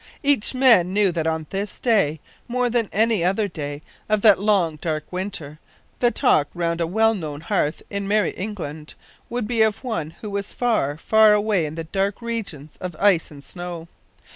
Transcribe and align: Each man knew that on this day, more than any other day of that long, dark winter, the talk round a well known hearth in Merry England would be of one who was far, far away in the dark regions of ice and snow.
Each 0.23 0.55
man 0.55 0.93
knew 0.93 1.11
that 1.11 1.27
on 1.27 1.45
this 1.51 1.79
day, 1.79 2.19
more 2.47 2.71
than 2.71 2.89
any 2.91 3.23
other 3.23 3.47
day 3.47 3.83
of 4.09 4.23
that 4.23 4.39
long, 4.39 4.77
dark 4.77 5.03
winter, 5.11 5.59
the 5.99 6.09
talk 6.09 6.47
round 6.55 6.81
a 6.81 6.87
well 6.87 7.13
known 7.13 7.39
hearth 7.41 7.83
in 7.87 8.07
Merry 8.07 8.31
England 8.31 8.95
would 9.29 9.47
be 9.47 9.61
of 9.61 9.83
one 9.83 10.09
who 10.21 10.31
was 10.31 10.53
far, 10.53 10.97
far 10.97 11.33
away 11.33 11.67
in 11.67 11.75
the 11.75 11.83
dark 11.83 12.19
regions 12.19 12.77
of 12.81 12.95
ice 12.99 13.29
and 13.29 13.43
snow. 13.43 13.87